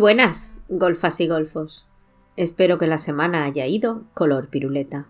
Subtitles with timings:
[0.00, 1.86] Buenas, golfas y golfos.
[2.34, 5.06] Espero que la semana haya ido color piruleta.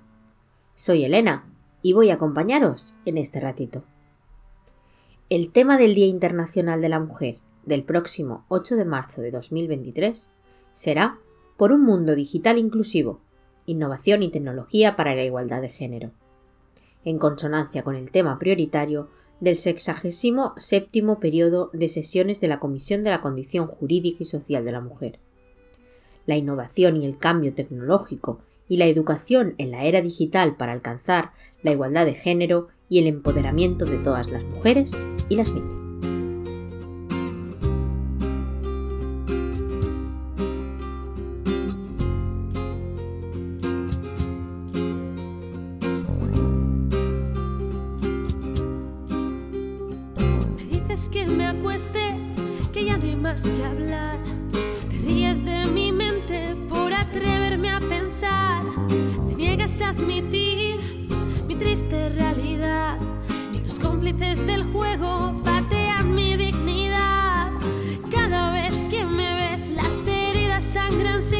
[0.74, 1.48] Soy Elena
[1.80, 3.84] y voy a acompañaros en este ratito.
[5.28, 10.32] El tema del Día Internacional de la Mujer del próximo 8 de marzo de 2023
[10.72, 11.20] será
[11.56, 13.20] Por un mundo digital inclusivo,
[13.66, 16.10] innovación y tecnología para la igualdad de género,
[17.04, 19.08] en consonancia con el tema prioritario
[19.40, 24.72] del 67 periodo de sesiones de la Comisión de la Condición Jurídica y Social de
[24.72, 25.18] la Mujer.
[26.26, 31.32] La innovación y el cambio tecnológico y la educación en la era digital para alcanzar
[31.62, 34.96] la igualdad de género y el empoderamiento de todas las mujeres
[35.28, 35.89] y las niñas.
[70.92, 71.39] Heridas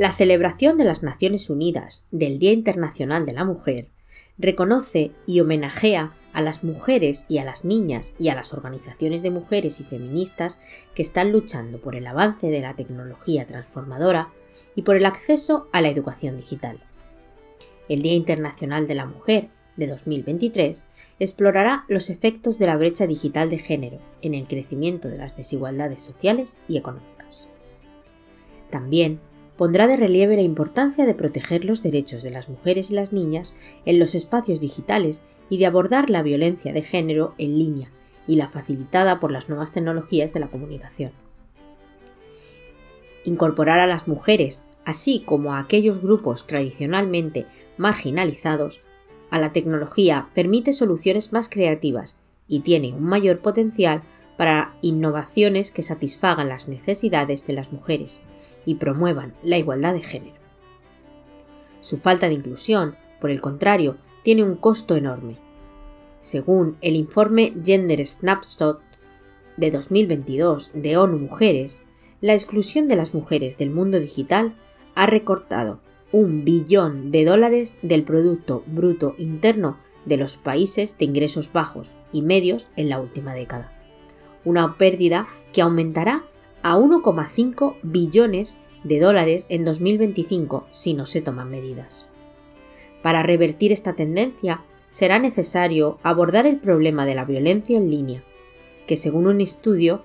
[0.00, 3.90] La celebración de las Naciones Unidas del Día Internacional de la Mujer
[4.38, 9.30] reconoce y homenajea a las mujeres y a las niñas y a las organizaciones de
[9.30, 10.58] mujeres y feministas
[10.94, 14.30] que están luchando por el avance de la tecnología transformadora
[14.74, 16.80] y por el acceso a la educación digital.
[17.90, 20.86] El Día Internacional de la Mujer de 2023
[21.18, 26.00] explorará los efectos de la brecha digital de género en el crecimiento de las desigualdades
[26.00, 27.50] sociales y económicas.
[28.70, 29.20] También
[29.60, 33.54] pondrá de relieve la importancia de proteger los derechos de las mujeres y las niñas
[33.84, 37.90] en los espacios digitales y de abordar la violencia de género en línea
[38.26, 41.12] y la facilitada por las nuevas tecnologías de la comunicación.
[43.26, 47.44] Incorporar a las mujeres, así como a aquellos grupos tradicionalmente
[47.76, 48.80] marginalizados,
[49.28, 52.16] a la tecnología permite soluciones más creativas
[52.48, 54.00] y tiene un mayor potencial
[54.38, 58.22] para innovaciones que satisfagan las necesidades de las mujeres
[58.64, 60.36] y promuevan la igualdad de género.
[61.80, 65.36] Su falta de inclusión, por el contrario, tiene un costo enorme.
[66.18, 68.80] Según el informe Gender Snapshot
[69.56, 71.82] de 2022 de ONU Mujeres,
[72.20, 74.52] la exclusión de las mujeres del mundo digital
[74.94, 75.80] ha recortado
[76.12, 82.22] un billón de dólares del Producto Bruto Interno de los países de ingresos bajos y
[82.22, 83.72] medios en la última década.
[84.44, 86.24] Una pérdida que aumentará
[86.62, 92.06] a 1,5 billones de dólares en 2025 si no se toman medidas.
[93.02, 98.22] Para revertir esta tendencia, será necesario abordar el problema de la violencia en línea,
[98.86, 100.02] que según un estudio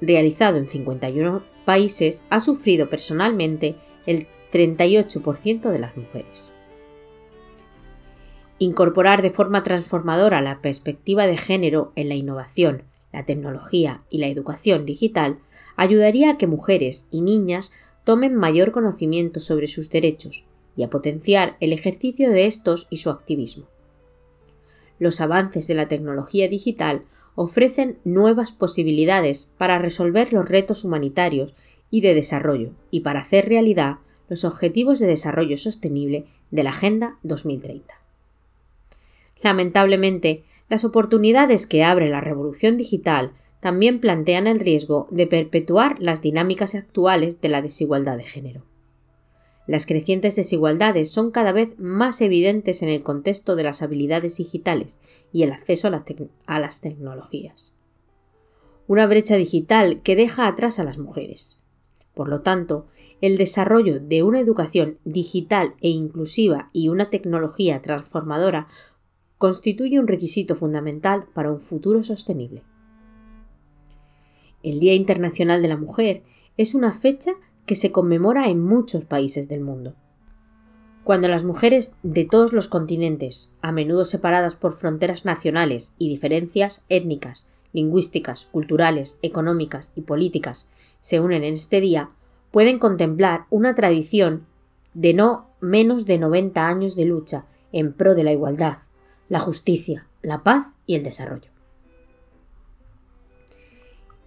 [0.00, 6.52] realizado en 51 países ha sufrido personalmente el 38% de las mujeres.
[8.58, 14.28] Incorporar de forma transformadora la perspectiva de género en la innovación, la tecnología y la
[14.28, 15.38] educación digital
[15.76, 17.72] ayudaría a que mujeres y niñas
[18.04, 20.44] tomen mayor conocimiento sobre sus derechos
[20.76, 23.66] y a potenciar el ejercicio de estos y su activismo.
[24.98, 27.02] Los avances de la tecnología digital
[27.34, 31.54] ofrecen nuevas posibilidades para resolver los retos humanitarios
[31.90, 33.98] y de desarrollo y para hacer realidad
[34.28, 37.94] los Objetivos de Desarrollo Sostenible de la Agenda 2030.
[39.42, 46.22] Lamentablemente, las oportunidades que abre la revolución digital también plantean el riesgo de perpetuar las
[46.22, 48.64] dinámicas actuales de la desigualdad de género.
[49.66, 54.98] Las crecientes desigualdades son cada vez más evidentes en el contexto de las habilidades digitales
[55.30, 57.74] y el acceso a, las tecnologías.
[58.86, 61.60] Una brecha digital que deja atrás a las mujeres.
[62.14, 62.86] Por lo tanto,
[63.20, 68.68] el desarrollo de una educación digital e inclusiva y una tecnología transformadora
[69.42, 72.62] constituye un requisito fundamental para un futuro sostenible.
[74.62, 76.22] El Día Internacional de la Mujer
[76.56, 77.32] es una fecha
[77.66, 79.96] que se conmemora en muchos países del mundo.
[81.02, 86.84] Cuando las mujeres de todos los continentes, a menudo separadas por fronteras nacionales y diferencias
[86.88, 90.68] étnicas, lingüísticas, culturales, económicas y políticas,
[91.00, 92.10] se unen en este día,
[92.52, 94.46] pueden contemplar una tradición
[94.94, 98.78] de no menos de 90 años de lucha en pro de la igualdad,
[99.32, 101.48] la justicia, la paz y el desarrollo.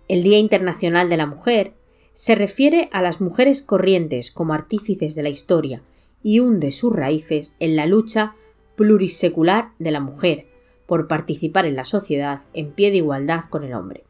[0.08, 1.74] El Día Internacional de la Mujer
[2.14, 5.84] se refiere a las mujeres corrientes como artífices de la historia
[6.24, 8.34] y hunde sus raíces en la lucha
[8.76, 10.48] plurisecular de la mujer
[10.88, 14.06] por participar en la sociedad en pie de igualdad con el hombre.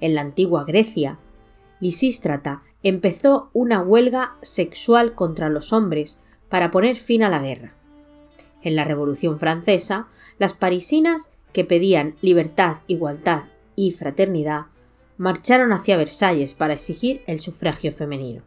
[0.00, 1.20] En la antigua Grecia,
[1.78, 6.18] Lisístrata empezó una huelga sexual contra los hombres
[6.48, 7.76] para poner fin a la guerra.
[8.64, 13.44] En la Revolución Francesa, las parisinas que pedían libertad, igualdad
[13.76, 14.66] y fraternidad
[15.16, 18.42] marcharon hacia Versalles para exigir el sufragio femenino.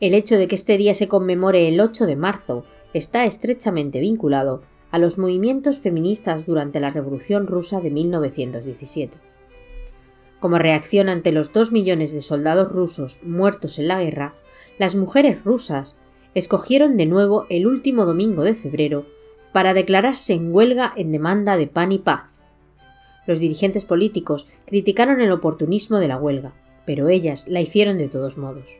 [0.00, 4.62] El hecho de que este día se conmemore el 8 de marzo está estrechamente vinculado
[4.90, 9.18] a los movimientos feministas durante la Revolución rusa de 1917.
[10.40, 14.34] Como reacción ante los dos millones de soldados rusos muertos en la guerra,
[14.78, 15.96] las mujeres rusas
[16.34, 19.06] escogieron de nuevo el último domingo de febrero
[19.52, 22.32] para declararse en huelga en demanda de pan y paz,
[23.26, 28.36] los dirigentes políticos criticaron el oportunismo de la huelga, pero ellas la hicieron de todos
[28.36, 28.78] modos.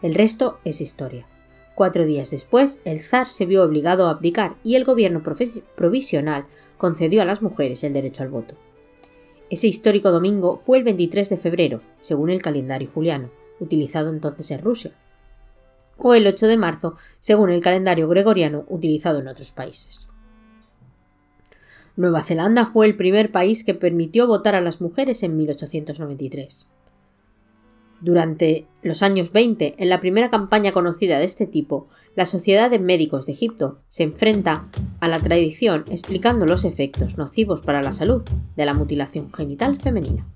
[0.00, 1.26] El resto es historia.
[1.74, 5.22] Cuatro días después, el zar se vio obligado a abdicar y el gobierno
[5.74, 6.46] provisional
[6.78, 8.54] concedió a las mujeres el derecho al voto.
[9.50, 14.62] Ese histórico domingo fue el 23 de febrero, según el calendario juliano, utilizado entonces en
[14.62, 14.92] Rusia,
[15.96, 20.08] o el 8 de marzo, según el calendario gregoriano utilizado en otros países.
[21.96, 26.66] Nueva Zelanda fue el primer país que permitió votar a las mujeres en 1893.
[28.00, 32.78] Durante los años 20, en la primera campaña conocida de este tipo, la Sociedad de
[32.78, 34.68] Médicos de Egipto se enfrenta
[35.00, 38.22] a la tradición explicando los efectos nocivos para la salud
[38.56, 40.26] de la mutilación genital femenina.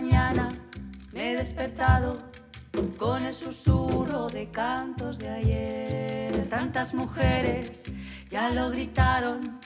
[0.00, 0.48] Mañana
[1.12, 2.16] me he despertado
[2.96, 6.46] con el susurro de cantos de ayer.
[6.48, 7.82] Tantas mujeres
[8.28, 9.58] ya lo gritaron,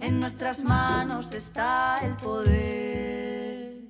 [0.00, 3.80] en nuestras manos está el poder.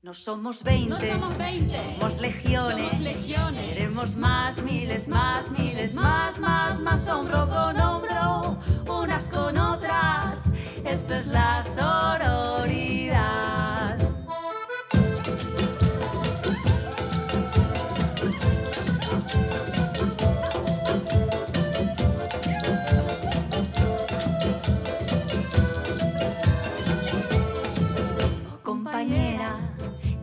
[0.00, 1.76] No somos 20, No somos 20.
[2.00, 2.78] somos legiones.
[2.78, 3.74] Somos legiones.
[3.74, 8.58] Seremos más, miles, más, miles, más, más, más, hombro con hombro,
[9.02, 10.44] unas con otras.
[10.82, 12.95] Esto es la sororidad.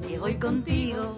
[0.07, 1.15] Llego hoy contigo.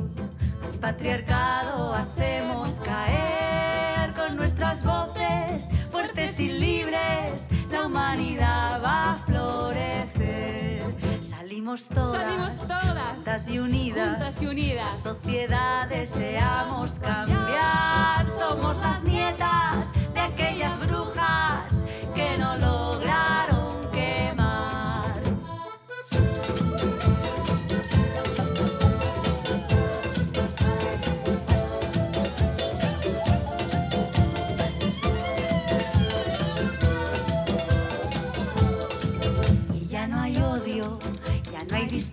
[0.64, 7.48] Al patriarcado hacemos caer con nuestras voces fuertes y libres.
[7.72, 10.84] La humanidad va a florecer.
[11.22, 13.16] Salimos todas, Salimos todas.
[13.16, 14.10] juntas y unidas.
[14.10, 14.98] Juntas y unidas.
[15.00, 18.28] Sociedad deseamos cambiar.
[18.28, 21.74] Somos las nietas de aquellas brujas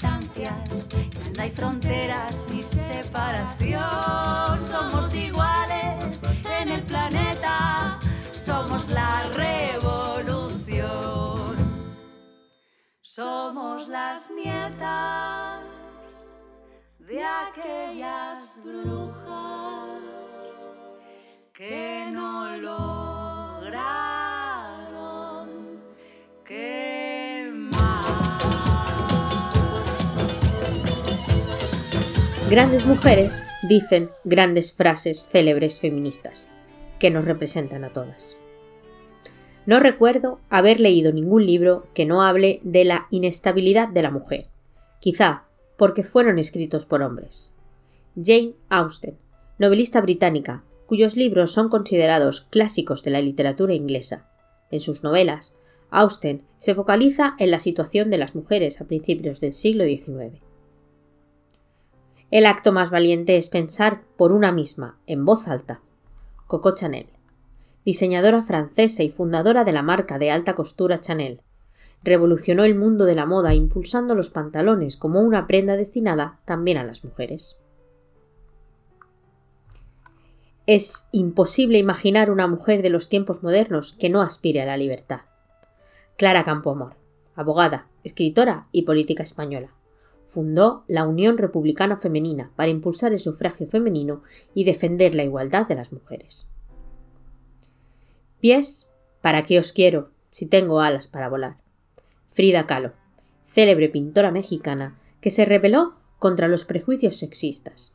[0.03, 0.89] distancias,
[1.37, 3.81] no hay fronteras ni separación.
[4.67, 6.21] Somos iguales
[6.61, 8.01] en el planeta,
[8.33, 9.93] somos la revolución.
[13.01, 15.63] Somos las nietas
[16.99, 20.01] de aquellas brujas
[21.53, 22.92] que no lograron
[32.53, 36.51] Grandes mujeres dicen grandes frases célebres feministas,
[36.99, 38.37] que nos representan a todas.
[39.65, 44.51] No recuerdo haber leído ningún libro que no hable de la inestabilidad de la mujer,
[45.01, 45.45] quizá
[45.79, 47.55] porque fueron escritos por hombres.
[48.23, 49.17] Jane Austen,
[49.59, 54.29] novelista británica, cuyos libros son considerados clásicos de la literatura inglesa.
[54.71, 55.55] En sus novelas,
[55.89, 60.52] Austen se focaliza en la situación de las mujeres a principios del siglo XIX.
[62.33, 65.83] El acto más valiente es pensar por una misma, en voz alta.
[66.47, 67.11] Coco Chanel,
[67.85, 71.43] diseñadora francesa y fundadora de la marca de alta costura Chanel,
[72.03, 76.85] revolucionó el mundo de la moda impulsando los pantalones como una prenda destinada también a
[76.85, 77.59] las mujeres.
[80.67, 85.21] Es imposible imaginar una mujer de los tiempos modernos que no aspire a la libertad.
[86.17, 86.95] Clara Campoamor,
[87.35, 89.75] abogada, escritora y política española.
[90.25, 94.23] Fundó la Unión Republicana Femenina para impulsar el sufragio femenino
[94.55, 96.49] y defender la igualdad de las mujeres.
[98.41, 101.59] Pies, ¿para qué os quiero si tengo alas para volar?
[102.29, 102.93] Frida Kahlo,
[103.45, 107.95] célebre pintora mexicana que se rebeló contra los prejuicios sexistas.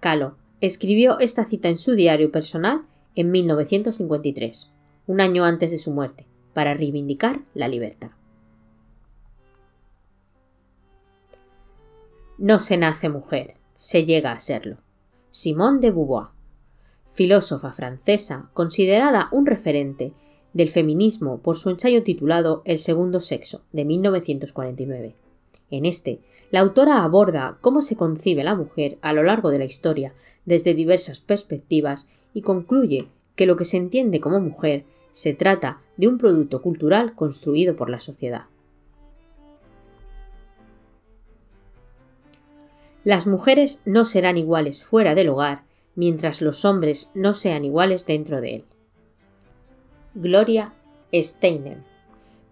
[0.00, 2.82] Kahlo escribió esta cita en su diario personal
[3.14, 4.70] en 1953,
[5.06, 8.10] un año antes de su muerte, para reivindicar la libertad.
[12.42, 14.78] No se nace mujer, se llega a serlo.
[15.30, 16.30] Simone de Beauvoir,
[17.12, 20.12] filósofa francesa considerada un referente
[20.52, 25.14] del feminismo por su ensayo titulado El segundo sexo, de 1949,
[25.70, 26.18] En este,
[26.50, 30.12] la autora aborda cómo se concibe la mujer a lo largo de la historia
[30.44, 33.06] desde diversas perspectivas y concluye
[33.36, 37.88] que lo que se entiende como mujer se trata de un producto cultural construido por
[37.88, 38.46] la sociedad.
[43.04, 48.40] Las mujeres no serán iguales fuera del hogar mientras los hombres no sean iguales dentro
[48.40, 48.64] de él.
[50.14, 50.72] Gloria
[51.12, 51.82] Steinem,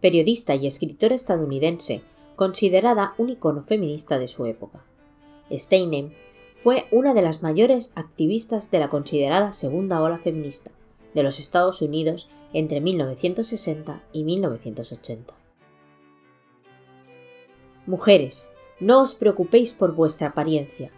[0.01, 2.03] periodista y escritora estadounidense,
[2.37, 4.83] considerada un icono feminista de su época.
[5.51, 6.13] Steinem
[6.55, 10.71] fue una de las mayores activistas de la considerada segunda ola feminista
[11.15, 15.35] de los Estados Unidos entre 1960 y 1980.
[17.87, 18.51] Mujeres,
[18.81, 20.91] no os preocupéis por vuestra apariencia.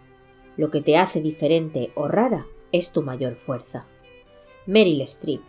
[0.57, 3.85] Lo que te hace diferente o rara es tu mayor fuerza.
[4.65, 5.41] Meryl Streep,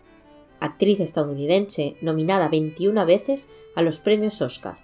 [0.61, 4.79] actriz estadounidense nominada 21 veces a los premios Oscar,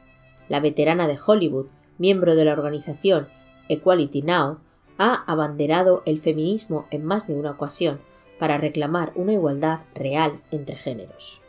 [0.49, 1.67] la veterana de Hollywood,
[1.99, 3.29] miembro de la organización
[3.69, 4.59] Equality Now,
[4.99, 8.01] ha abanderado el feminismo en más de una ocasión
[8.39, 11.41] para reclamar una igualdad real entre géneros.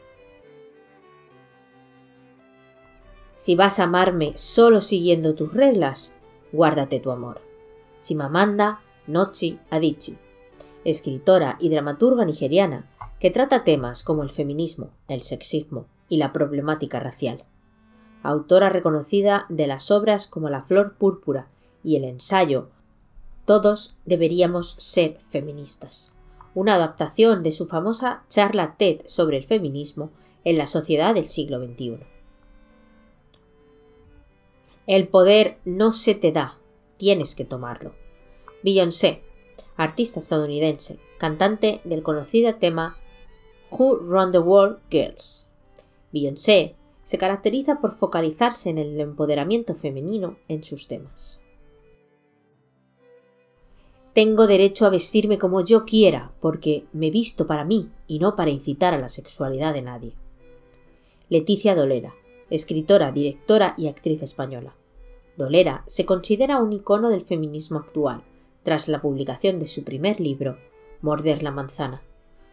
[3.41, 6.13] Si vas a amarme solo siguiendo tus reglas,
[6.51, 7.41] guárdate tu amor.
[8.03, 10.19] Chimamanda Nochi Adichie,
[10.86, 12.88] escritora y dramaturga nigeriana
[13.19, 17.43] que trata temas como el feminismo, el sexismo y la problemática racial.
[18.21, 21.48] Autora reconocida de las obras como La Flor Púrpura
[21.83, 22.69] y el ensayo
[23.45, 26.13] Todos deberíamos ser feministas,
[26.53, 30.12] una adaptación de su famosa charla TED sobre el feminismo
[30.43, 32.20] en la sociedad del siglo XXI.
[34.88, 36.59] El poder no se te da,
[36.97, 37.93] tienes que tomarlo.
[38.63, 39.23] Beyoncé,
[39.75, 42.97] artista estadounidense, cantante del conocido tema
[43.69, 45.47] Who Run the World Girls.
[46.11, 51.41] Beyoncé se caracteriza por focalizarse en el empoderamiento femenino en sus temas.
[54.13, 58.50] Tengo derecho a vestirme como yo quiera, porque me visto para mí y no para
[58.51, 60.15] incitar a la sexualidad de nadie.
[61.29, 62.13] Leticia Dolera,
[62.51, 64.75] escritora, directora y actriz española.
[65.37, 68.22] Dolera se considera un icono del feminismo actual,
[68.61, 70.57] tras la publicación de su primer libro,
[71.01, 72.03] Morder la manzana,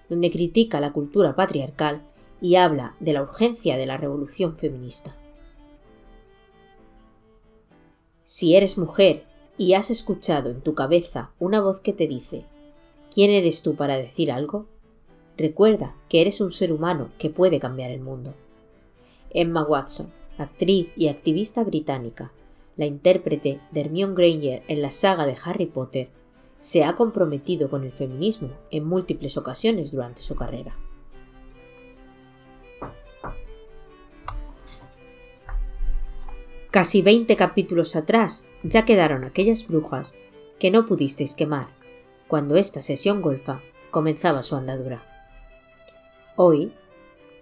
[0.08, 2.00] donde critica la cultura patriarcal
[2.40, 5.14] y habla de la urgencia de la revolución feminista.
[8.24, 9.24] Si eres mujer
[9.58, 12.44] y has escuchado en tu cabeza una voz que te dice
[13.12, 14.66] ¿Quién eres tú para decir algo?
[15.36, 18.34] Recuerda que eres un ser humano que puede cambiar el mundo.
[19.30, 22.32] Emma Watson, actriz y activista británica,
[22.76, 26.10] la intérprete de Hermione Granger en la saga de Harry Potter,
[26.58, 30.76] se ha comprometido con el feminismo en múltiples ocasiones durante su carrera.
[36.70, 40.14] Casi 20 capítulos atrás ya quedaron aquellas brujas
[40.58, 41.68] que no pudisteis quemar
[42.28, 45.02] cuando esta sesión golfa comenzaba su andadura.
[46.36, 46.72] Hoy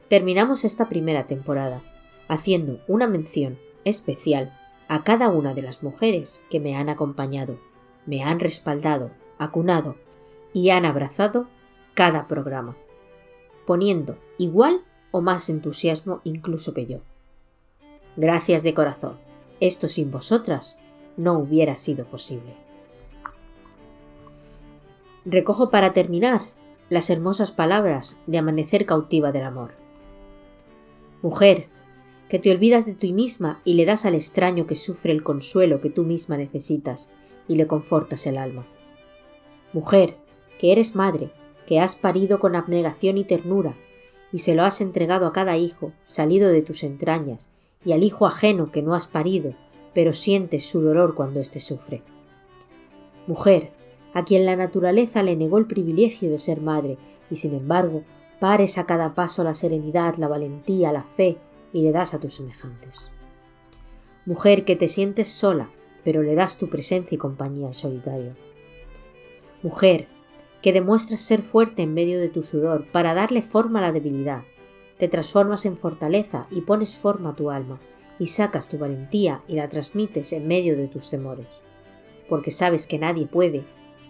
[0.08, 1.82] terminamos esta primera temporada
[2.28, 4.56] haciendo una mención especial
[4.88, 7.58] a cada una de las mujeres que me han acompañado,
[8.04, 9.96] me han respaldado, acunado
[10.52, 11.48] y han abrazado
[11.94, 12.76] cada programa,
[13.66, 16.98] poniendo igual o más entusiasmo incluso que yo.
[18.16, 19.18] Gracias de corazón.
[19.60, 20.78] Esto sin vosotras
[21.16, 22.54] no hubiera sido posible.
[25.24, 26.42] Recojo para terminar
[26.88, 29.85] las hermosas palabras de Amanecer cautiva del amor.
[31.22, 31.68] Mujer,
[32.28, 35.80] que te olvidas de ti misma y le das al extraño que sufre el consuelo
[35.80, 37.08] que tú misma necesitas
[37.48, 38.66] y le confortas el alma.
[39.72, 40.16] Mujer,
[40.58, 41.30] que eres madre,
[41.66, 43.76] que has parido con abnegación y ternura,
[44.32, 47.50] y se lo has entregado a cada hijo salido de tus entrañas,
[47.84, 49.54] y al hijo ajeno que no has parido,
[49.94, 52.02] pero sientes su dolor cuando éste sufre.
[53.26, 53.70] Mujer,
[54.12, 56.98] a quien la naturaleza le negó el privilegio de ser madre,
[57.30, 58.02] y sin embargo
[58.38, 61.38] pares a cada paso la serenidad, la valentía, la fe,
[61.72, 63.10] y le das a tus semejantes.
[64.24, 65.70] Mujer que te sientes sola,
[66.04, 68.34] pero le das tu presencia y compañía al solitario.
[69.62, 70.06] Mujer
[70.62, 74.42] que demuestras ser fuerte en medio de tu sudor para darle forma a la debilidad.
[74.98, 77.78] Te transformas en fortaleza y pones forma a tu alma,
[78.18, 81.46] y sacas tu valentía y la transmites en medio de tus temores,
[82.28, 83.62] porque sabes que nadie puede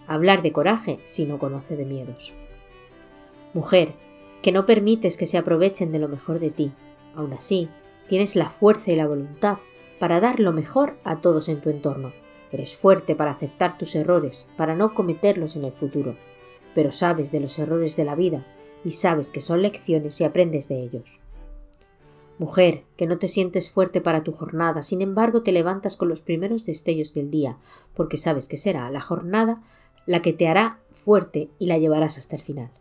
[0.07, 2.33] hablar de coraje si no conoce de miedos.
[3.53, 3.93] Mujer,
[4.47, 6.71] que no permites que se aprovechen de lo mejor de ti,
[7.17, 7.67] Aún así,
[8.07, 9.57] tienes la fuerza y la voluntad
[9.99, 12.13] para dar lo mejor a todos en tu entorno.
[12.53, 16.15] Eres fuerte para aceptar tus errores, para no cometerlos en el futuro,
[16.73, 18.47] pero sabes de los errores de la vida
[18.85, 21.19] y sabes que son lecciones y aprendes de ellos.
[22.39, 26.21] Mujer, que no te sientes fuerte para tu jornada, sin embargo te levantas con los
[26.21, 27.57] primeros destellos del día,
[27.93, 29.61] porque sabes que será la jornada
[30.05, 32.71] la que te hará fuerte y la llevarás hasta el final.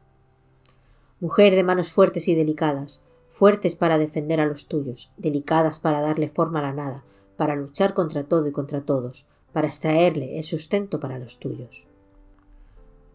[1.19, 6.29] Mujer de manos fuertes y delicadas, fuertes para defender a los tuyos, delicadas para darle
[6.29, 7.05] forma a la nada,
[7.39, 11.87] para luchar contra todo y contra todos, para extraerle el sustento para los tuyos.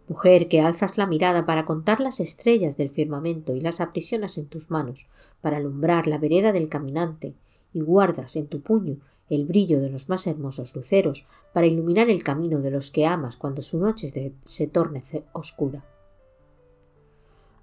[0.08, 4.48] Mujer que alzas la mirada para contar las estrellas del firmamento y las aprisionas en
[4.48, 5.08] tus manos
[5.40, 7.36] para alumbrar la vereda del caminante
[7.72, 8.98] y guardas en tu puño
[9.30, 13.38] el brillo de los más hermosos luceros para iluminar el camino de los que amas
[13.38, 14.10] cuando su noche
[14.44, 15.86] se torne oscura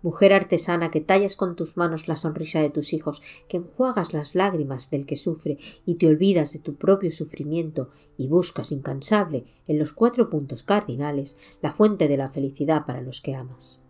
[0.02, 4.34] mujer artesana que tallas con tus manos la sonrisa de tus hijos, que enjuagas las
[4.34, 9.78] lágrimas del que sufre y te olvidas de tu propio sufrimiento y buscas incansable en
[9.78, 13.80] los cuatro puntos cardinales la fuente de la felicidad para los que amas.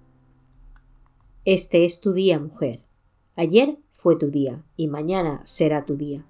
[1.45, 2.83] Este es tu día, mujer.
[3.37, 6.27] Ayer fue tu día y mañana será tu día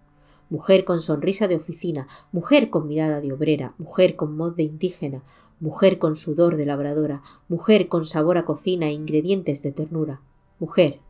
[0.50, 5.22] mujer con sonrisa de oficina, mujer con mirada de obrera, mujer con voz de indígena,
[5.60, 10.20] mujer con sudor de labradora, mujer con sabor a cocina e ingredientes de ternura,
[10.58, 11.00] mujer,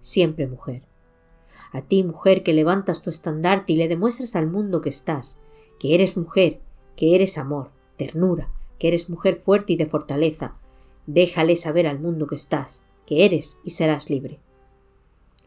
[0.00, 0.82] siempre mujer.
[1.72, 5.40] A ti, mujer, que levantas tu estandarte y le demuestras al mundo que estás,
[5.78, 6.60] que eres mujer,
[6.96, 10.56] que eres amor, ternura, que eres mujer fuerte y de fortaleza,
[11.06, 14.40] déjale saber al mundo que estás, que eres y serás libre.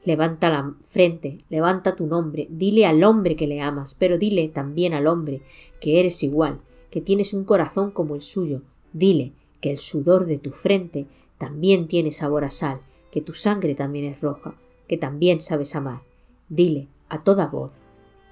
[0.04, 4.94] Levanta la frente, levanta tu nombre, dile al hombre que le amas, pero dile también
[4.94, 5.42] al hombre
[5.80, 6.60] que eres igual,
[6.92, 8.62] que tienes un corazón como el suyo,
[8.94, 13.74] dile que el sudor de tu frente también tiene sabor a sal, que tu sangre
[13.74, 14.56] también es roja,
[14.88, 16.02] que también sabes amar.
[16.50, 17.72] Dile a toda voz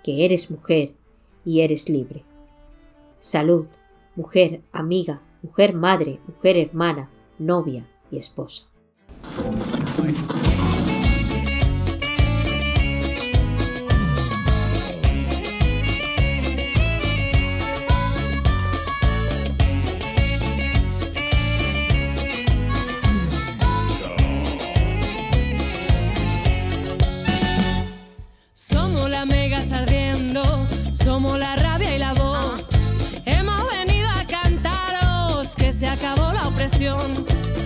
[0.04, 0.94] que eres mujer
[1.46, 2.24] y eres libre.
[3.18, 3.66] Salud,
[4.16, 8.68] mujer, amiga, mujer madre, mujer hermana, novia y esposa.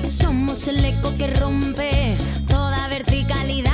[0.10, 3.72] Somos el eco que rompe toda verticalidad.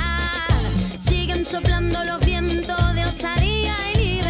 [0.98, 4.20] Siguen soplando los vientos de osadía y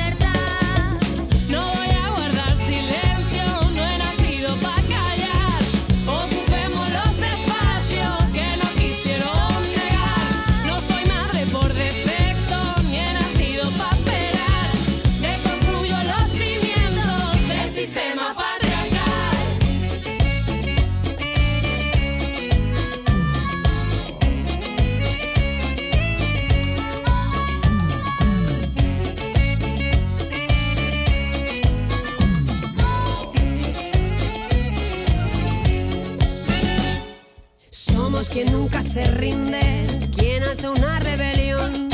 [38.29, 41.89] que nunca se rinde, quien hace una rebelión,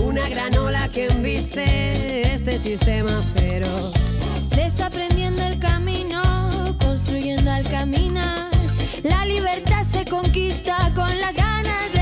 [0.00, 3.92] una granola que embiste este sistema feroz.
[4.54, 6.22] Desaprendiendo el camino,
[6.78, 8.48] construyendo al caminar,
[9.02, 11.95] la libertad se conquista con las ganas de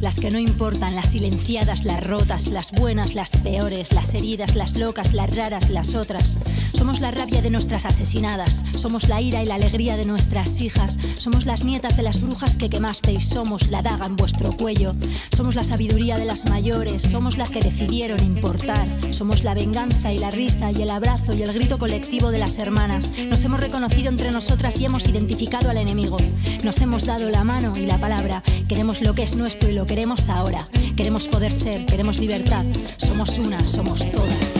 [0.00, 4.76] las que no importan, las silenciadas, las rotas, las buenas, las peores, las heridas, las
[4.76, 6.38] locas, las raras, las otras.
[6.72, 10.98] Somos la rabia de nuestras asesinadas, somos la ira y la alegría de nuestras hijas,
[11.16, 14.94] somos las nietas de las brujas que quemasteis, somos la daga en vuestro cuello,
[15.34, 20.18] somos la sabiduría de las mayores, somos las que decidieron importar, somos la venganza y
[20.18, 23.10] la risa y el abrazo y el grito colectivo de las hermanas.
[23.28, 26.18] Nos hemos reconocido entre nosotras y hemos identificado al enemigo.
[26.62, 29.86] Nos hemos dado la mano y la palabra, queremos lo que es nuestro y lo
[29.86, 30.68] queremos ahora.
[30.96, 32.64] Queremos poder ser, queremos libertad.
[32.96, 34.58] Somos una, somos todas.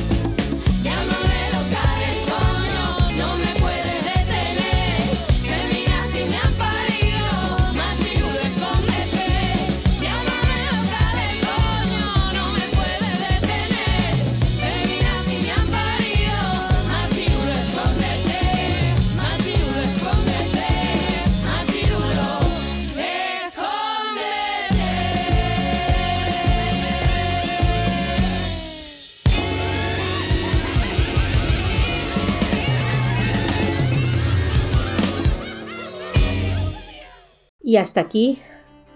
[37.79, 38.41] Hasta aquí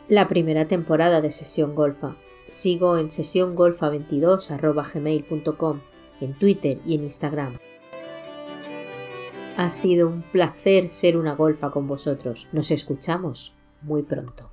[0.09, 2.17] la primera temporada de Sesión Golfa.
[2.47, 5.81] Sigo en sesiongolfa22.gmail.com,
[6.21, 7.57] en Twitter y en Instagram.
[9.57, 12.49] Ha sido un placer ser una golfa con vosotros.
[12.53, 14.52] Nos escuchamos muy pronto.